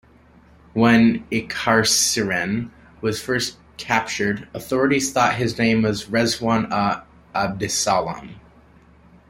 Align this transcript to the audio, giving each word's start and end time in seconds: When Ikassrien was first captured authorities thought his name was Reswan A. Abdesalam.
When 0.73 1.25
Ikassrien 1.29 2.71
was 3.01 3.21
first 3.21 3.57
captured 3.77 4.47
authorities 4.51 5.13
thought 5.13 5.35
his 5.35 5.59
name 5.59 5.83
was 5.83 6.05
Reswan 6.05 6.71
A. 6.71 7.03
Abdesalam. 7.35 8.33